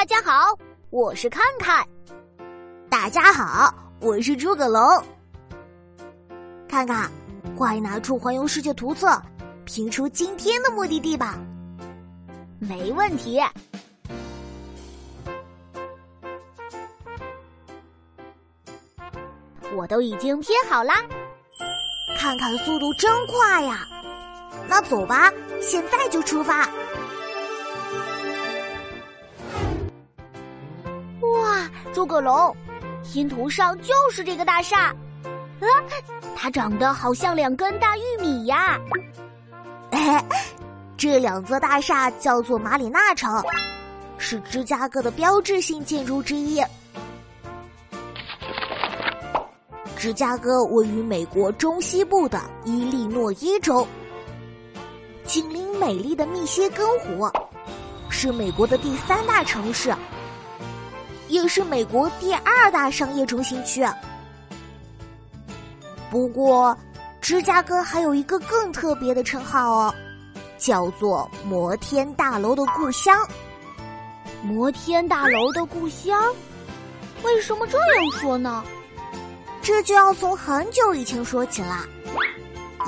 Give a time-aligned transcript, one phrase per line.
[0.00, 0.58] 大家好，
[0.88, 1.86] 我是看看。
[2.88, 4.82] 大家好，我是诸葛龙。
[6.66, 7.12] 看看，
[7.54, 9.20] 快拿出环游世界图册，
[9.66, 11.38] 评出今天的目的地吧。
[12.58, 13.42] 没问题。
[19.74, 20.94] 我都已经拼好啦，
[22.16, 23.86] 看看速度真快呀！
[24.66, 25.30] 那走吧，
[25.60, 26.66] 现在就出发。
[31.92, 32.56] 诸葛龙，
[33.02, 34.94] 拼图上就是这个大厦，
[35.60, 35.66] 啊，
[36.36, 38.78] 它长得好像两根大玉米呀。
[40.96, 43.42] 这两座大厦叫做马里纳城，
[44.18, 46.62] 是芝加哥的标志性建筑之一。
[49.96, 53.86] 芝加哥位于美国中西部的伊利诺伊州，
[55.26, 57.28] 紧邻美丽的密歇根湖，
[58.08, 59.94] 是美国的第三大城市，
[61.30, 63.86] 也是美国第二大商业中心区。
[66.10, 66.76] 不过，
[67.20, 69.94] 芝加哥还有一个更特别的称号哦，
[70.58, 73.16] 叫做“摩天大楼的故乡”。
[74.42, 76.20] 摩天大楼的故乡，
[77.22, 78.64] 为什么这样说呢？
[79.62, 81.86] 这就要从很久以前说起了。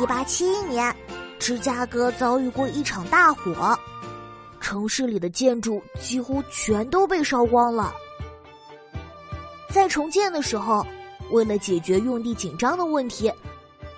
[0.00, 0.94] 一八七一年，
[1.40, 3.76] 芝加哥遭遇过一场大火，
[4.60, 7.92] 城市里的建筑几乎全都被烧光了。
[9.70, 10.86] 在重建的时候，
[11.30, 13.32] 为了解决用地紧张的问题，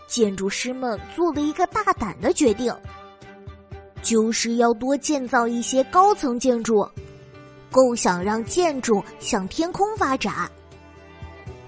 [0.07, 2.75] 建筑师们做了一个大胆的决定，
[4.03, 6.89] 就是要多建造一些高层建筑，
[7.71, 10.51] 构想让建筑向天空发展。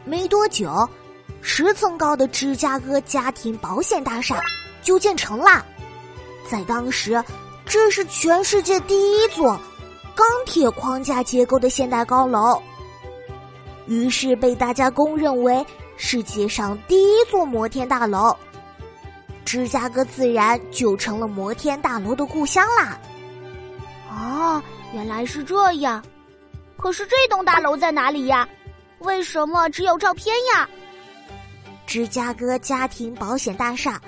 [0.04, 0.88] 没多久。
[1.44, 4.40] 十层高的芝加哥家庭保险大厦
[4.80, 5.66] 就建成了，
[6.48, 7.20] 在当时，
[7.66, 9.58] 这是全世界第一座
[10.14, 12.62] 钢铁框架结构的现代高楼，
[13.86, 15.64] 于是被大家公认为
[15.96, 18.36] 世界上第一座摩天大楼。
[19.44, 22.98] 芝加哥自然就成了摩天大楼的故乡啦。
[24.10, 24.62] 哦，
[24.94, 26.02] 原来是这样。
[26.76, 28.48] 可是这栋大楼在哪里呀？
[29.00, 30.68] 为什么只有照片呀？
[31.86, 34.00] 芝加哥家庭保险大厦，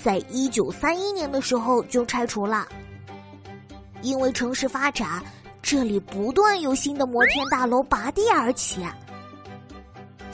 [0.00, 2.66] 在一九三一年的时候就拆除了，
[4.02, 5.22] 因为城市发展，
[5.62, 8.84] 这里不断有新的摩天大楼拔地而起。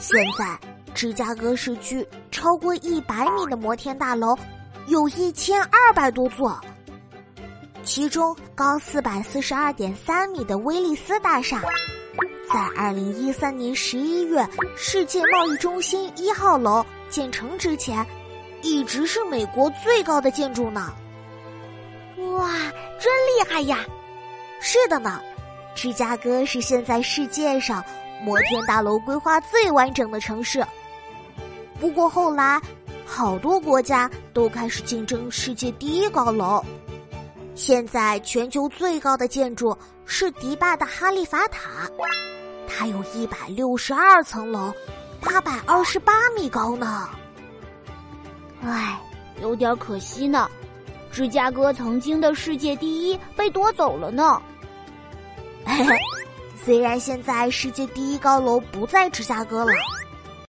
[0.01, 0.59] 现在，
[0.95, 4.35] 芝加哥市区超过一百米的摩天大楼
[4.87, 6.59] 有一千二百多座，
[7.83, 11.61] 其中高四百四十二点三米的威利斯大厦。
[12.51, 14.43] 在二零一三年十一月，
[14.75, 18.03] 世界贸易中心一号楼建成之前，
[18.63, 20.91] 一直是美国最高的建筑呢。
[22.17, 22.49] 哇，
[22.99, 23.85] 真厉害呀！
[24.59, 25.21] 是的呢，
[25.75, 27.83] 芝加哥是现在世界上
[28.23, 30.65] 摩天大楼规划最完整的城市。
[31.79, 32.61] 不过后来，
[33.05, 36.63] 好多国家都开始竞争世界第一高楼。
[37.55, 41.89] 现在全球最高的建筑是迪拜的哈利法塔。
[42.67, 44.73] 它有一百六十二层楼，
[45.19, 47.09] 八百二十八米高呢。
[48.63, 48.99] 唉，
[49.41, 50.49] 有点可惜呢。
[51.11, 54.41] 芝加哥曾经的世界第一被夺走了呢。
[56.63, 59.71] 虽然现在世界第一高楼不在芝加哥了。